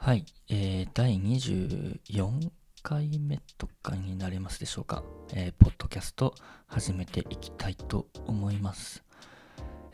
[0.00, 2.50] はい、えー、第24
[2.82, 5.02] 回目とかになりますでしょうか。
[5.34, 6.34] えー、ポッドキャスト
[6.66, 9.02] 始めていきたいと思います。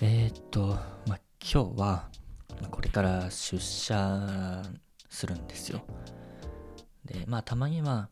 [0.01, 0.79] えー、っと、
[1.09, 2.09] まあ、今日は、
[2.71, 4.63] これから出社
[5.09, 5.83] するんですよ。
[7.07, 8.09] で、まあ、たまには、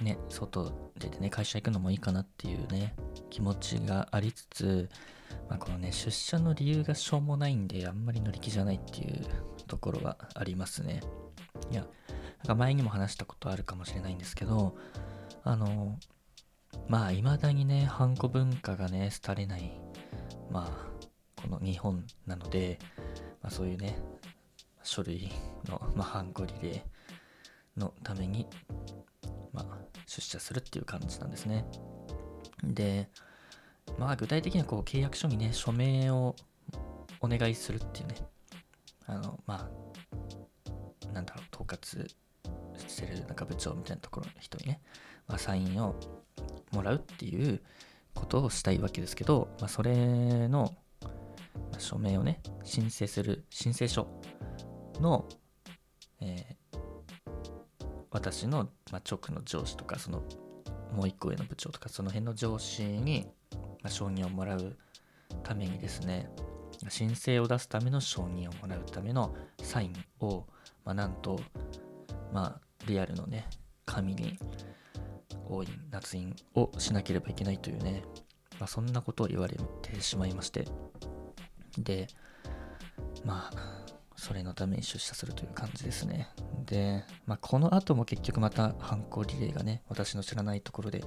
[0.00, 2.94] ね、外出てね、会社行くのもいいかなっていうね、
[3.30, 4.88] 気持ちがありつつ、
[5.50, 9.26] まあ、このね、出社の理由がしょうもないんで、あんまり乗り気じゃないっていう
[9.66, 11.02] ところはありますね。
[11.70, 14.76] いや、なんか前にも話したことあるかもしれないんですけど、
[15.44, 15.98] あの、
[16.88, 19.72] まあ、未だにね、ハンコ文化がね、廃れない、
[20.50, 22.78] まあ、この日本なので、
[23.42, 23.98] まあ、そういうね、
[24.82, 25.30] 書類
[25.68, 28.46] の、まあ、ハンコリレーのために、
[29.52, 31.64] まあ、出社するっていう感じなんですね。
[32.64, 33.08] で、
[33.98, 36.36] まあ、具体的にはこう、契約書にね、署名を
[37.20, 38.14] お願いするっていうね、
[39.06, 39.68] あの、ま
[41.08, 41.44] あ、なんだろう、
[41.76, 42.08] 括
[42.86, 44.80] してるなんか部長みたいなところの人にね、
[45.28, 45.94] まあ、サインを
[46.72, 47.60] もらうっていう
[48.14, 50.74] ことをしたいわけですけど、まあ、それの
[51.78, 54.06] 署名をね、申請する申請書
[55.00, 55.26] の、
[56.20, 56.62] えー
[58.12, 60.22] 私の、まあ、直の上司とか、その
[60.94, 64.76] もう一個上の部長とか、その辺の上司に、まあ、承認をもらう
[65.42, 66.28] ためにですね、
[66.90, 70.44] 申請を出すための承認をもらうためのサインを、
[70.84, 71.40] まあ、なんと、
[72.32, 73.46] まあ、リアルのね、
[73.84, 74.38] 紙に、
[75.48, 78.02] 押印、捺印をしなければいけないというね、
[78.58, 80.66] まあ、そんなことを言われてしまいまして、
[81.78, 82.08] で、
[83.24, 83.82] まあ、
[84.16, 86.28] それのために出社するという感じですね。
[86.64, 91.02] で、まあ、この後も結局また犯行リレーがね、私の知らないところで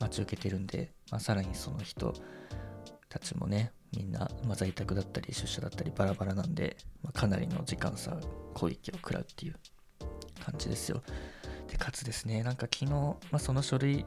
[0.00, 2.12] 待ち受けてるんで、まあ、さらにその人
[3.08, 8.18] たちもね、みんな、まあ、在宅だったり出社だったりバラバラなんで、まあ、かなりの時間差、
[8.54, 9.56] 攻撃を食らうっていう
[10.44, 11.02] 感じですよ。
[11.68, 14.04] で、かつですね、なんか昨日、まあ、その書類、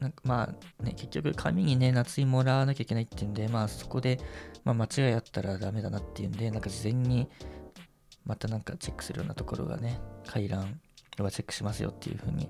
[0.00, 4.18] なんかまあね、結局紙にね、夏にもらわなきゃいけないっていうんで、まあそこで、
[4.64, 7.28] まあ、間違いあったらダメだなっていうんで、なんか事前に
[8.24, 10.80] またなんかチェックするようなところがね、回覧
[11.18, 12.48] はチェックしますよっていう風に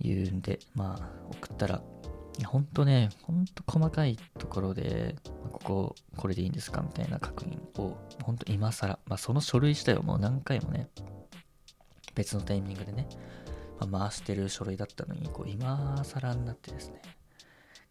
[0.00, 1.82] 言うんで、まあ送ったら、
[2.42, 5.14] ほんとね、ほんと細かいところで、
[5.52, 10.88] ここ、これでいいんですかみたいな確認を、ほんと今更、まあその書類自体をもう何回もね、
[12.14, 13.08] 別のタイミングでね、
[13.78, 17.02] まあ、回してる書類だったのに、こう今更になってですね、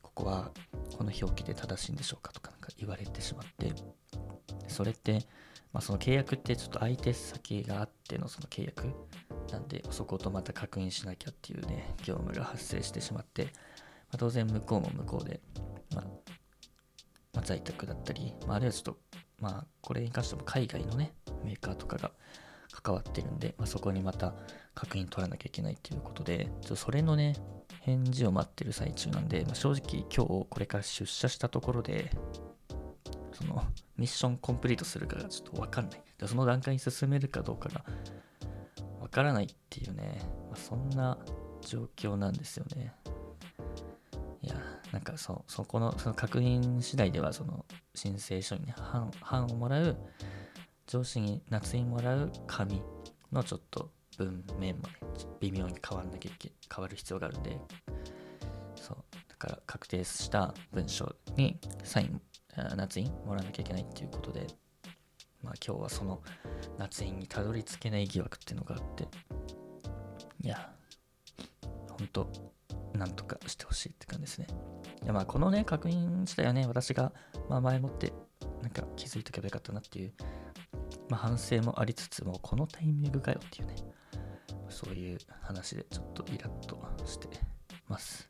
[0.02, 0.52] ここは
[0.98, 3.72] この表記で正しいんでしょうかとかなんか言われてしまって、
[4.68, 5.26] それって、
[5.72, 8.94] まあ、その契約ってちょっと相手先があってのその契約
[9.52, 13.48] なんで、そことまた確認しなきゃっていうね、業務が発生してしまって、
[14.16, 15.40] あ、当然向こうも向こうで、
[15.94, 16.04] まあ、
[17.34, 18.98] まあ、在宅だったり、まあ、あるいはちょっと、
[19.40, 21.14] まあ、これに関しても海外のね、
[21.44, 22.12] メーカーとかが
[22.72, 24.34] 関わってるんで、まあ、そこにまた
[24.74, 27.36] 確認取らなきゃいけないっていうことで、ちょっとそれのね、
[27.82, 32.12] 返事を待ってる最中なんで、まあ、正直今日これから出社したところで、
[33.34, 33.64] その
[33.98, 36.04] ミッションコンプリートするかがちょっとわかんない。
[36.18, 37.84] でその段階に進めるかどうかが
[39.02, 40.20] わからないっていうね、
[40.50, 41.18] まあ、そんな
[41.62, 42.94] 状況なんですよね。
[44.94, 47.66] なんかそそこのその確認次第では、その
[47.96, 48.76] 申請書にね、
[49.30, 49.98] 版をもらう、
[50.86, 52.80] 上司に夏にもらう紙
[53.32, 53.90] のちょっと
[54.20, 54.94] 文面もね、
[55.40, 57.60] 微妙に変わんなきゃいけ変わる必要があるんで、
[58.76, 58.98] そう、
[59.30, 62.22] だから確定した文章にサイン、
[62.56, 64.46] あ捺印もらわなきゃいけないっていうことで、
[65.42, 66.22] まあ今日はその
[66.78, 69.08] 捺印にたどり着けない疑惑っていうのがあって、
[70.42, 70.72] いや、
[71.90, 72.30] ほんと、
[72.94, 74.48] なんとかしてほしいって感じですね。
[75.04, 77.12] いやまあこのね、確認自体はね、私が
[77.50, 78.14] まあ前もって
[78.62, 80.14] なんか気づいとけばよかったなっていう、
[81.10, 83.76] まあ反省もありつつも、このタイミングかよっていうね、
[84.70, 87.28] そういう話でちょっとイラッとして
[87.88, 88.30] ます。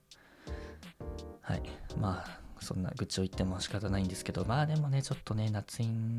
[1.41, 1.63] はい。
[1.97, 6.17] まあ、そんな愚痴を言っても仕方ないんですけど、まあでもね、ちょっとね、夏印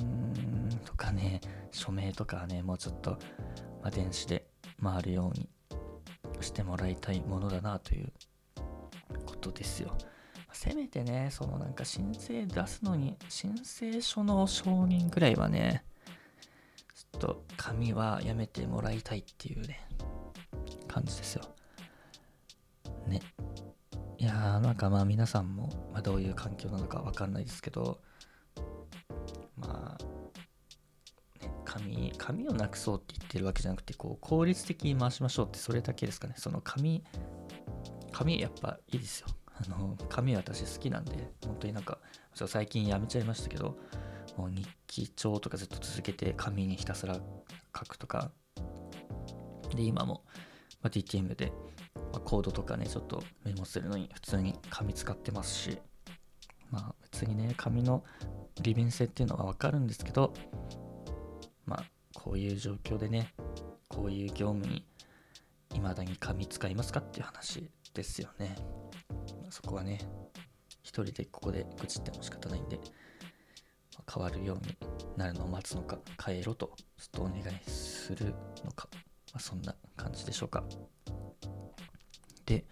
[0.85, 1.41] とかね、
[1.73, 3.13] 署名とかはね、もうちょっと、
[3.83, 4.47] まあ、電子で
[4.83, 5.49] 回るように
[6.41, 8.13] してもらいたいものだなという
[9.27, 9.97] ことですよ。
[10.55, 15.85] せめてね、そのなんか申請出すのに、申請書の承認ぐらいはね、
[16.95, 19.87] ちょっと紙はやめてもらいたいっていうね、
[20.89, 21.45] 感じですよ。
[23.07, 23.21] ね。
[24.19, 28.01] いやー、なんかまあ皆さんも、まあ、どういう環境なのかわかんないですけど、
[29.57, 30.05] まあ、
[31.45, 36.35] ね、紙、紙をなくそうって言ってるわけじゃなくて、こう、効率的に回しましょうってそれだけですかね。
[36.37, 37.05] その紙、
[38.13, 39.29] 紙やっぱいいですよ。
[39.55, 41.99] あの、紙私好きなんで、本当になんか、
[42.35, 43.77] 最近やめちゃいましたけど、
[44.37, 47.15] もう日記帳とかずっと続けて紙にひたすら
[47.77, 48.31] 書くとか、
[49.75, 50.25] で、今も、
[50.83, 51.53] まあ、DTM で、
[52.13, 55.79] ま、コードとかね、ちょっとメモするのに普通に紙使ってますし、
[56.71, 58.05] まあ別にね、紙の
[58.61, 60.33] 利便性っていうのはわかるんですけど、
[61.67, 61.85] まあ
[62.15, 63.35] こういう状況でね、
[63.89, 64.85] こういう業務に
[65.73, 68.57] 未だに紙使いますかっていう話ですよね。
[69.55, 70.01] そこはね、
[70.83, 72.81] 一人でここで愚痴っても仕方ないんで、
[74.13, 74.77] 変わるように
[75.17, 75.97] なるのを待つのか、
[76.27, 78.35] 変えろとずっとお願いする
[78.65, 78.99] のか、ま
[79.35, 80.65] あ、そんな感じでしょうか。
[82.47, 82.65] で、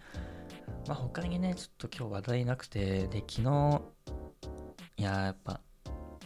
[0.85, 3.81] まあ、他にね、ちょっと今日話題なくて、で、昨日、
[4.97, 5.61] いややっぱ、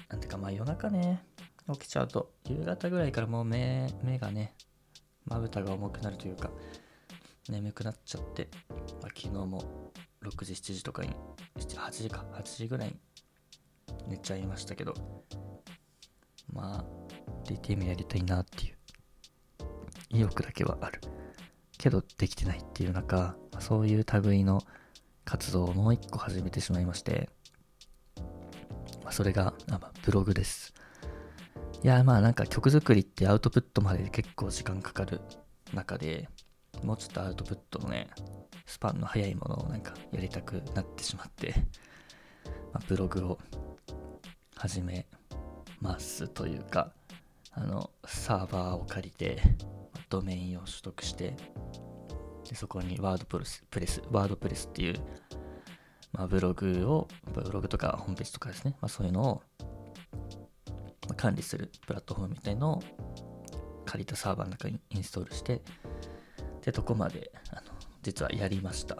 [0.10, 1.24] なんていうか、まあ夜中ね、
[1.72, 4.56] 起きちゃうと、夕方ぐらいからもう目、目がね、
[5.24, 6.50] まぶたが重くなるというか、
[7.48, 8.50] 眠くなっちゃって、
[9.04, 11.10] まあ、昨日も6時、7時とかに、
[11.56, 13.00] 8時か、8時ぐらいに
[14.08, 14.94] 寝ちゃいましたけど、
[16.52, 16.86] まあ、
[17.46, 18.78] DTM やりたいなっていう
[20.10, 21.02] 意欲だけはある。
[21.78, 24.62] けどできてないっていう中、そういう類の
[25.26, 27.30] 活動をもう一個始めてしまいまして、
[29.04, 30.74] ま、それが、あまあ、ブログです。
[31.84, 35.22] いや、まあなんか曲作りってアウトプットまで結構時間かかる
[35.74, 36.28] 中で、
[36.84, 38.08] もうちょっとアウトプットのね、
[38.66, 41.54] スパンの速いものをなんかやりたくなってしまって、
[42.74, 43.40] まあ、ブログを
[44.56, 45.08] 始め
[45.80, 46.92] ますというか、
[47.52, 49.42] あの、サーバーを借りて、
[50.10, 51.36] ドメインを取得して、
[52.48, 55.00] でそこにワードプレス、プレス、ワードプレスっていう、
[56.14, 59.42] まあ、ブログを、ブログとかホームページとかですね、まあ、そういうのを
[61.16, 62.84] 管理するプラットフォームみたいのを
[63.86, 65.62] 借りたサーバーの中にインストールして、
[66.68, 67.62] で、とこまで、あの、
[68.04, 68.98] 実はやりました。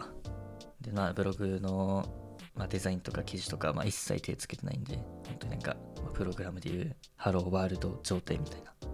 [0.80, 8.86] で、まあ、ブログの、まあ、デザインとか記事とか、まあ、一切手つけてないんで、本当になんか、まあ、プログラムでいう、ハローワールド状態みたいな、ま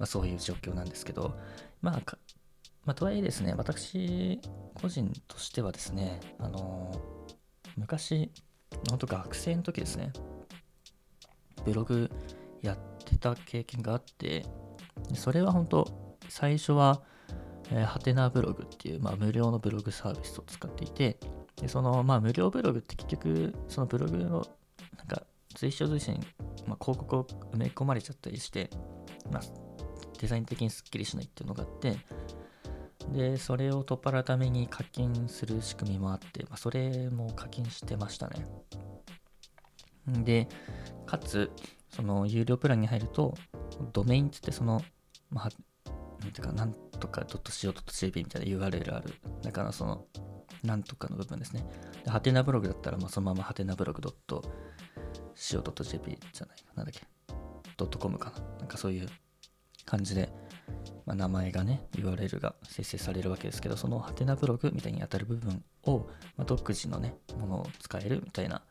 [0.00, 1.38] あ、そういう状況なんですけど、
[1.80, 2.00] まあ、
[2.84, 4.40] まあ、とはいえですね、私
[4.74, 6.90] 個人としてはですね、あの、
[7.76, 8.32] 昔、
[8.90, 10.12] 本当学生の時ですね、
[11.64, 12.10] ブログ
[12.62, 14.44] やってた経験があって、
[15.14, 17.02] それは本当、最初は、
[17.74, 21.18] えー、ハテナブログっていう、まあ、無料のブログサービスを使っていて、
[21.56, 24.46] でその、まあ、無料ブログって結局、そのブログの、
[24.98, 25.22] なんか、
[25.56, 26.20] 随所随所に、
[26.66, 28.68] まあ、広告を埋め込まれちゃったりして、
[29.30, 29.42] まあ、
[30.20, 31.96] デザイン的にスッキリしないっていうのがあって、
[33.10, 38.46] で、それを取っ払うために課金する仕組みもあって、まあ、それも課金してましたね。
[40.06, 40.46] で、
[41.06, 41.50] かつ、
[41.88, 43.34] その有料プランに入ると、
[43.92, 44.82] ドメインって言って、その、
[45.30, 45.50] まあ、
[46.20, 49.14] なんていうか、なんとか .co.jp みたいな URL ある。
[49.42, 50.06] だからその、
[50.62, 51.66] なんとかの部分ですね。
[52.04, 54.00] で、ハテナブログだったら、まあ、そのままハテナブログ
[55.34, 56.64] .co.jp じゃないか。
[56.76, 57.04] なんだっけ。
[57.98, 58.38] .com かな。
[58.58, 59.08] なんかそういう
[59.84, 60.32] 感じで、
[61.04, 68.62] まあ、名前がね、URL が生成されるわけですけど、そのハテナブログみたいに当たる部分を、まあ、独自のね、ものを使えるみたいな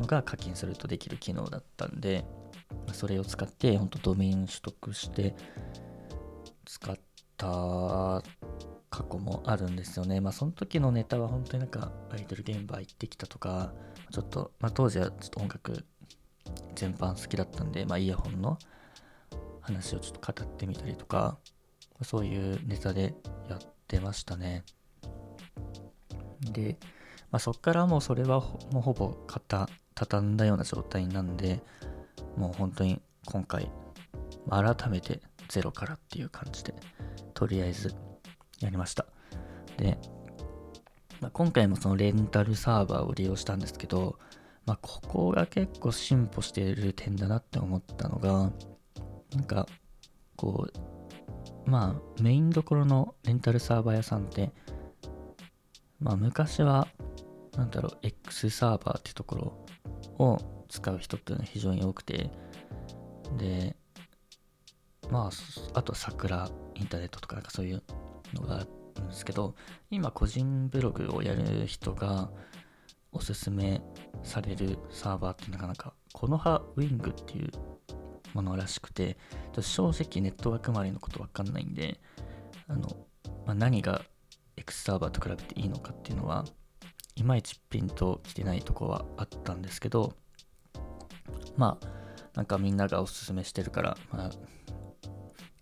[0.00, 2.24] のが課金するとできる機能だったんで、
[2.70, 5.36] まあ、それを使って、本当ドメイン取得して
[6.64, 7.11] 使って
[7.42, 8.22] た
[8.90, 10.20] 過去もあるんですよね。
[10.20, 13.72] まあその時のネタは本当になんかアイドル現場行ってきたとか、
[14.12, 15.84] ちょっと、まあ当時はちょっと音楽
[16.74, 18.58] 全般好きだったんで、まあイヤホンの
[19.60, 21.38] 話をちょっと語ってみたりとか、
[22.02, 23.14] そういうネタで
[23.48, 24.64] やってましたね。
[26.40, 26.76] で、
[27.30, 28.40] まあ、そっからもうそれは
[28.72, 31.62] もうほぼ型畳んだような状態なんで、
[32.36, 33.70] もう本当に今回、
[34.50, 35.20] 改めて
[35.52, 36.74] ゼロからっていう感じで、
[37.34, 37.94] とりあえず
[38.60, 39.04] やりました。
[39.76, 39.98] で、
[41.20, 44.18] まあ、今回もそのレンタルサーバーを利用したんですけど、
[44.64, 48.50] まあ、ここが結構進歩している点だなって思ったのが、
[49.34, 49.66] なんか、
[50.36, 50.68] こ
[51.66, 54.52] う、まあ、メインどころのレンタルサーバー屋さんって、
[56.00, 56.88] まあ、昔は、
[57.58, 59.66] なんだろう、X サーバーってとこ
[60.18, 62.30] ろを使う人っていうのは非常に多くて、
[63.36, 63.76] で、
[65.12, 65.30] まあ、
[65.78, 67.82] あと桜インターネットとかなんかそういう
[68.32, 69.54] のがあるんですけど、
[69.90, 72.30] 今個人ブログをやる人が
[73.12, 73.82] おすすめ
[74.24, 77.50] されるサーバーってなかなか、この葉ウィングっていう
[78.32, 79.18] ものらしくて、
[79.60, 82.00] 正直ネットワーク周りのことわかんないんで、
[82.66, 82.88] あの、
[83.44, 84.00] まあ、何が
[84.56, 86.46] X サーバーと比べていいのかっていうのは、
[87.16, 90.14] いまいちピンときてないとこはあったんですけど、
[91.58, 91.86] まあ、
[92.34, 94.30] なんかみんながおすすめしてるから、まあ、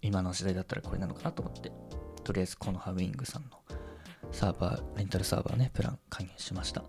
[0.02, 1.72] 今の時代だったらこれなのかなと思って、
[2.24, 3.48] とりあえずこのハウィングさんの
[4.32, 6.84] サーバー、レンタルサーバーね、プラン加入しました。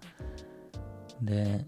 [1.22, 1.66] で、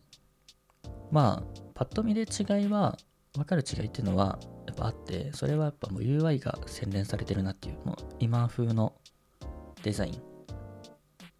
[1.11, 2.97] まあ、パッと見で違いは、
[3.35, 8.93] 分かる違いっていうのは、やっぱあってそれはやっぱもう UI が洗練されてるなっていうもう今風の
[9.83, 10.21] デザイン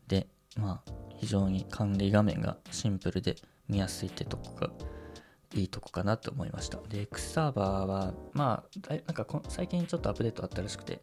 [0.08, 3.36] でまあ非常に管理画面がシンプルで
[3.68, 4.70] 見やすいってとこが
[5.54, 6.80] いいとこかなと思いました。
[6.90, 11.02] で X サーバーはまあなんか最近ちょっとアップデートあったらしくて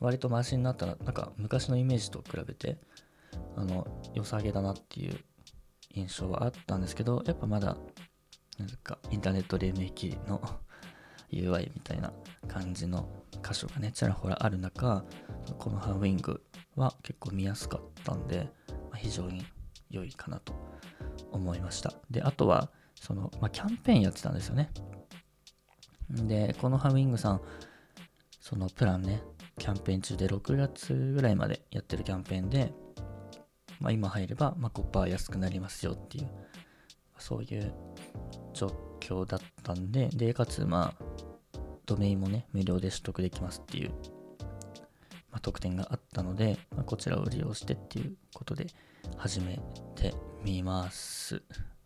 [0.00, 2.78] 割とマシになったらなんか昔のイメージと比べて
[3.56, 5.18] あの良さげだなっていう
[5.94, 7.76] 印象はあったんですけどやっぱまだ
[8.58, 10.40] なんかインターネット黎明期の
[11.30, 12.12] UI みたいな
[12.48, 13.08] 感じの
[13.42, 15.04] 箇所がねちらほらある中
[15.58, 16.42] このハウィング
[16.76, 19.44] は結構見やすかったんで、まあ、非常に
[19.90, 20.52] 良いかなと
[21.30, 21.92] 思いました。
[22.10, 24.70] であとはその、まあ、キャンペーンやってたんですよね。
[26.10, 27.40] でこのハンウィングさん
[28.40, 29.22] そのプランね
[29.58, 32.72] キャンペーン中で6月ぐらいまでやってるキャンペーンで、
[33.80, 36.30] まあ、今入れば、まあ、5%安くなりますよっていう
[37.18, 37.72] そういう
[38.52, 41.04] 状況だったんででかつまあ
[41.86, 43.90] ドメインもね無料で取得できますっていう、
[45.30, 48.66] まあ、特典があったので、まあ、こちらを利用してっていうことで
[49.16, 49.60] 始め
[49.94, 50.14] て
[50.44, 51.42] みます。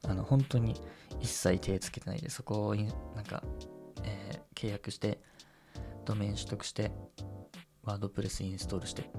[0.07, 0.75] あの本当に
[1.21, 3.43] 一切手つけてないでそこをなんか、
[4.03, 5.19] えー、契約して
[6.05, 6.93] ドメイン取得して
[7.85, 9.11] ワードプレスインストールして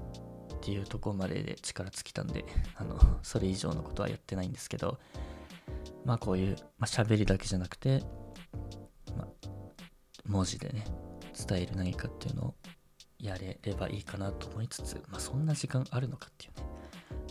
[0.56, 4.98] っていうとこまでで力尽きたんで、あの、それ以上のことはやってないんですけど、
[6.04, 8.02] まあこういう、まあ、喋りだけじゃなくて、
[9.16, 9.28] まあ、
[10.26, 10.84] 文字でね、
[11.48, 12.54] 伝える何かっていうのを
[13.20, 16.66] やれればいいかなと思いつつ、まあそんな時間あるのかっていうね。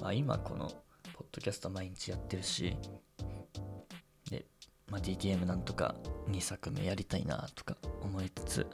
[0.01, 0.69] まあ今この、
[1.13, 2.77] ポッドキャスト毎日やってるし、
[4.89, 5.95] まあ DTM なんとか
[6.29, 8.67] 2作目やりたいなとか思いつつ、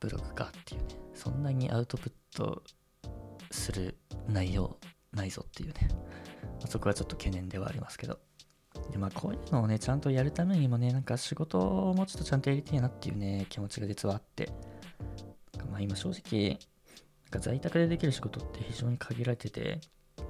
[0.00, 2.62] ブログかっていうね、そんなにアウトプット
[3.50, 3.96] する
[4.28, 4.76] 内容
[5.12, 5.88] ないぞっていうね、
[6.60, 8.18] ま、そこはちょっと懸念ではありますけど。
[8.90, 14.50] でまあこういうのをね、ちゃんとやるためにもね、なんか仕事をもうちょっとちゃんとやりたいなっていうね、気持ちが実はあって。
[15.70, 16.58] まあ今正直、なん
[17.30, 19.80] か在宅でできる仕事って非常に限られてて、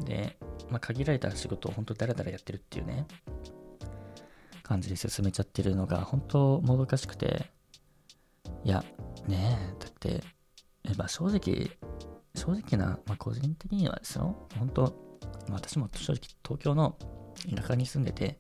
[0.04, 0.36] で、
[0.68, 3.06] まあ限られた仕事を本当だらだらやってるっていうね、
[4.64, 7.50] 感じで進めちゃってるのが本当もどかしくて、
[8.64, 8.82] いや、
[9.28, 10.22] ねえ、だって、
[10.84, 11.70] えまあ、正直、
[12.34, 14.82] 正直な、まあ、個人的にはですよ、本当、
[15.48, 16.96] まあ、私も正直東京の
[17.54, 18.38] 田舎に住んでて、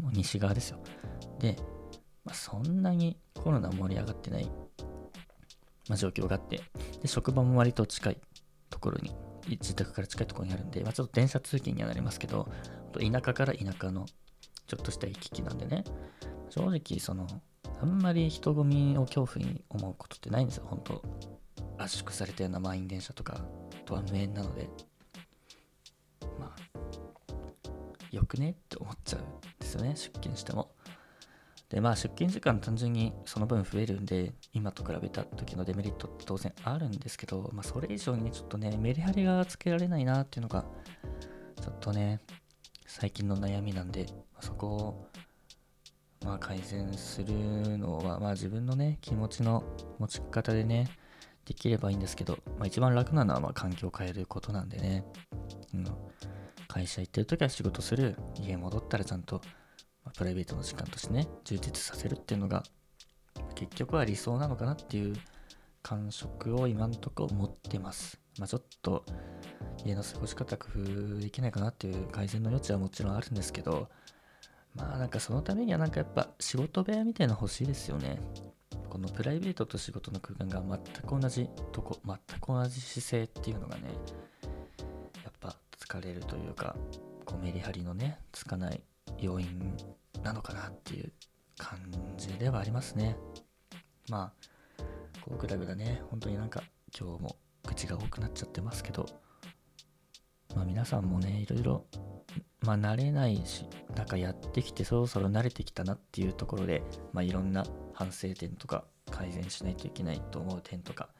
[0.00, 0.80] もう西側ですよ。
[1.38, 1.56] で、
[2.24, 4.46] まあ、そんなにコロナ盛り上がってない、
[5.88, 6.62] まあ、状況があって、
[7.02, 8.20] で、職場も割と近い
[8.70, 9.14] ところに、
[9.46, 12.48] 自宅から近いところにあるんで、まあ、ちょっと電車通勤にはなりますけど、
[12.98, 14.06] 田舎から田舎の
[14.68, 15.82] ちょっとした行き来なんでね、
[16.50, 17.26] 正直、その、
[17.80, 21.02] あんまり人混みを恐怖に思うことってないんですよ、本当
[21.78, 23.40] 圧縮されたような満員電車とか
[23.86, 24.68] とは無縁なので、
[26.38, 29.24] まあ、よくねって思っちゃうん
[29.58, 30.70] ですよね、出勤しても。
[31.70, 40.66] で、まあ、出勤時間単純にその分増えるんで、今と比べた時のデメリットって当然あるんですけど、まあ、それ以上にねちょっとね、メリハリがつけられないなっていうのが、
[41.60, 42.20] ちょっとね、
[42.90, 44.06] 最近の悩みなんで、
[44.40, 45.06] そこを
[46.24, 49.62] まあ、改善するのは、まあ、自分のね、気持ちの
[49.98, 50.88] 持ち方でね、
[51.44, 55.04] できればいいんですけど、まあ、一番楽なのはま環境を変えることなんでね、
[55.74, 55.86] うん、
[56.66, 59.42] 会社行ってる時は仕事する、家戻ったらちゃんと、
[60.04, 62.64] ま、プライベートの時間としてね、充実させるっていうのが、
[63.54, 65.14] 結局は理想なのかなっていう
[65.82, 68.20] 感触を今んとこ持ってます。
[68.38, 69.04] まあ、ちょっと
[69.84, 73.88] 家の過ごし方工夫できないかなっていう改善の余地はもちろんあるんですけど、
[74.74, 78.20] まあなんかそのためにはなんかやっぱ仕事部屋みたいな欲しいですよね。
[78.88, 83.82] このプライベートと仕事の空間が全く同じとこ、全く同じ姿勢っていうのがね、
[85.24, 86.74] やっぱ疲れるというか、
[87.24, 88.82] こうメリハリのね、つかない
[89.18, 89.76] 要因
[90.22, 91.12] なのかなっていう
[91.58, 91.78] 感
[92.16, 93.16] じではありますね。
[94.08, 94.48] まあ、
[95.28, 96.62] こうグダグダね、本当になんか
[96.98, 99.04] 今日も口が多くなっちゃってますけど、
[100.56, 101.84] まあ皆さんもね、いろいろ
[102.62, 106.82] まあ慣れないし、なんかやってきてそろそろ慣れてきたなっていうところで、
[107.12, 111.10] まあいろんな反省点とか改善しないといけないと思う点とか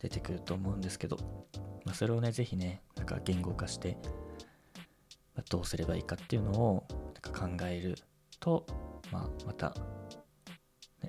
[0.00, 1.16] 出てくると思うんですけど、
[1.84, 3.96] まあそれをね、ぜひね、なんか言語化して、
[5.48, 6.84] どうすればいいかっていうのを
[7.14, 7.96] なんか考える
[8.40, 8.66] と、
[9.12, 9.72] まあまた、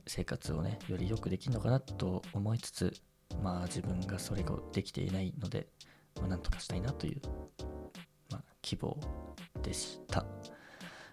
[0.08, 2.94] 生活をね、より良くできるのかなと思いつつ、
[3.42, 5.68] まあ自分がそれができていないので、
[6.20, 7.22] まあ、なんとかしたいなという、
[8.32, 8.98] まあ、希望
[9.62, 10.26] でした。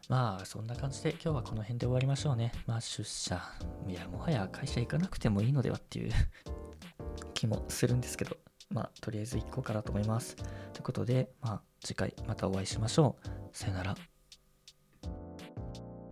[0.08, 2.52] まあそんな感じで今日はこの辺で終わりましょうね。
[2.66, 3.40] まあ出社、
[3.88, 6.12] いやもはや会社行かなくてもいいのではっていう
[7.34, 8.36] 気もするんですけど、
[8.70, 10.36] まあとりあえず行こうかなと思います。
[10.36, 10.46] とい
[10.80, 13.28] うことで、まあ次回またお会いしましょう。
[13.52, 14.13] さよなら。